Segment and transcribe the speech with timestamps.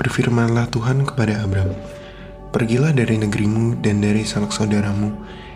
[0.00, 1.72] Berfirmanlah Tuhan kepada Abram,
[2.52, 5.08] Pergilah dari negerimu dan dari sanak saudaramu,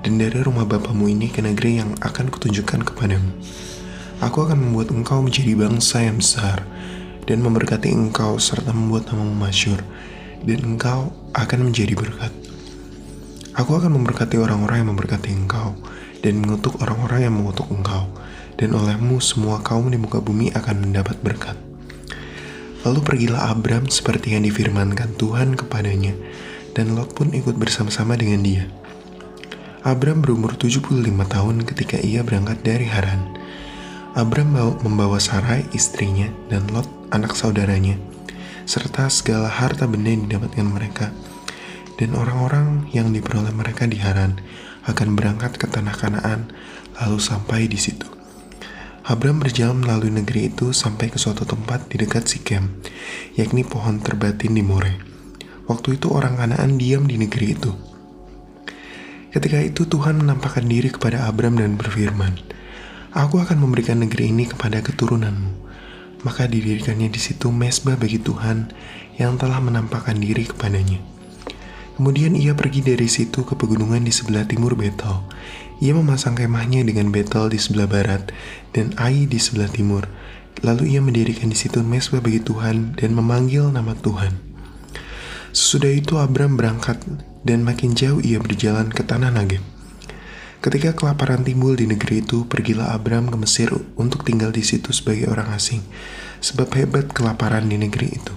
[0.00, 3.28] dan dari rumah bapamu ini ke negeri yang akan kutunjukkan kepadamu.
[4.24, 6.64] Aku akan membuat engkau menjadi bangsa yang besar,
[7.28, 9.84] dan memberkati engkau serta membuat namamu masyur,
[10.48, 12.32] dan engkau akan menjadi berkat.
[13.52, 15.76] Aku akan memberkati orang-orang yang memberkati engkau,
[16.24, 18.08] dan mengutuk orang-orang yang mengutuk engkau,
[18.56, 21.67] dan olehmu semua kaum di muka bumi akan mendapat berkat.
[22.88, 26.16] Lalu pergilah Abram seperti yang difirmankan Tuhan kepadanya,
[26.72, 28.64] dan Lot pun ikut bersama-sama dengan dia.
[29.84, 33.36] Abram berumur 75 tahun ketika ia berangkat dari Haran.
[34.16, 38.00] Abram membawa Sarai istrinya dan Lot anak saudaranya,
[38.64, 41.12] serta segala harta benda yang didapatkan mereka.
[42.00, 44.40] Dan orang-orang yang diperoleh mereka di Haran
[44.88, 46.48] akan berangkat ke tanah Kanaan,
[47.04, 48.17] lalu sampai di situ.
[49.08, 52.76] Abram berjalan melalui negeri itu sampai ke suatu tempat di dekat Sikem,
[53.40, 55.00] yakni pohon terbatin di More.
[55.64, 57.72] Waktu itu orang Kanaan diam di negeri itu.
[59.32, 62.36] Ketika itu Tuhan menampakkan diri kepada Abram dan berfirman,
[63.16, 65.56] Aku akan memberikan negeri ini kepada keturunanmu.
[66.28, 68.68] Maka didirikannya di situ mesbah bagi Tuhan
[69.16, 71.00] yang telah menampakkan diri kepadanya.
[71.98, 75.18] Kemudian ia pergi dari situ ke pegunungan di sebelah timur Betel.
[75.82, 78.30] Ia memasang kemahnya dengan Betel di sebelah barat
[78.70, 80.06] dan Ai di sebelah timur.
[80.62, 84.38] Lalu ia mendirikan di situ mesbah bagi Tuhan dan memanggil nama Tuhan.
[85.50, 87.02] Sesudah itu Abram berangkat
[87.42, 89.62] dan makin jauh ia berjalan ke tanah Nageb.
[90.62, 95.34] Ketika kelaparan timbul di negeri itu, pergilah Abram ke Mesir untuk tinggal di situ sebagai
[95.34, 95.82] orang asing,
[96.38, 98.34] sebab hebat kelaparan di negeri itu.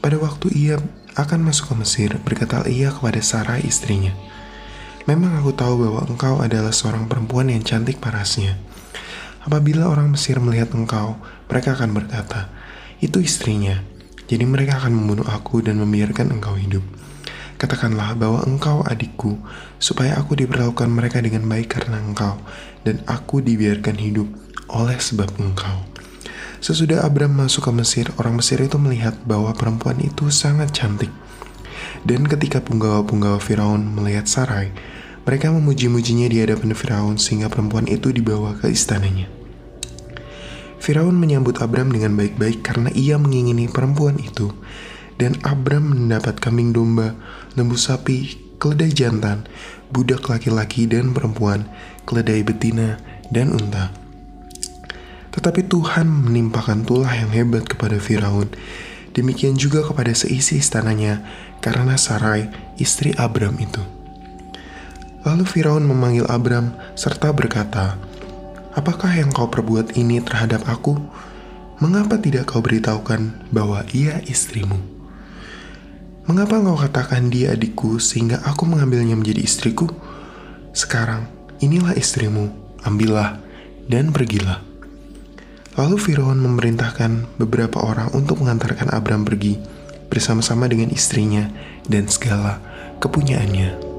[0.00, 0.80] Pada waktu ia
[1.18, 4.14] akan masuk ke Mesir, berkata ia kepada Sarah istrinya,
[5.08, 8.60] Memang aku tahu bahwa engkau adalah seorang perempuan yang cantik parasnya.
[9.42, 11.18] Apabila orang Mesir melihat engkau,
[11.50, 12.52] mereka akan berkata,
[13.00, 13.80] itu istrinya,
[14.30, 16.84] jadi mereka akan membunuh aku dan membiarkan engkau hidup.
[17.58, 19.40] Katakanlah bahwa engkau adikku,
[19.82, 22.38] supaya aku diperlakukan mereka dengan baik karena engkau,
[22.86, 24.30] dan aku dibiarkan hidup
[24.70, 25.89] oleh sebab engkau.
[26.60, 31.08] Sesudah Abram masuk ke Mesir, orang Mesir itu melihat bahwa perempuan itu sangat cantik.
[32.04, 34.68] Dan ketika punggawa-punggawa Firaun melihat Sarai,
[35.24, 39.32] mereka memuji-mujinya di hadapan Firaun sehingga perempuan itu dibawa ke istananya.
[40.84, 44.52] Firaun menyambut Abram dengan baik-baik karena ia mengingini perempuan itu.
[45.16, 47.16] Dan Abram mendapat kambing domba,
[47.56, 49.48] lembu sapi, keledai jantan,
[49.88, 51.64] budak laki-laki dan perempuan,
[52.04, 53.00] keledai betina,
[53.32, 53.99] dan unta.
[55.30, 58.50] Tetapi Tuhan menimpakan tulah yang hebat kepada Firaun.
[59.14, 61.22] Demikian juga kepada seisi istananya
[61.58, 63.82] karena Sarai, istri Abram itu.
[65.26, 68.00] Lalu Firaun memanggil Abram serta berkata,
[68.72, 70.94] Apakah yang kau perbuat ini terhadap aku?
[71.82, 74.78] Mengapa tidak kau beritahukan bahwa ia istrimu?
[76.30, 79.90] Mengapa kau katakan dia adikku sehingga aku mengambilnya menjadi istriku?
[80.70, 81.26] Sekarang,
[81.58, 82.54] inilah istrimu,
[82.86, 83.42] ambillah
[83.90, 84.69] dan pergilah.
[85.80, 89.56] Lalu Firaun memerintahkan beberapa orang untuk mengantarkan Abram pergi
[90.12, 91.48] bersama-sama dengan istrinya
[91.88, 92.60] dan segala
[93.00, 93.89] kepunyaannya.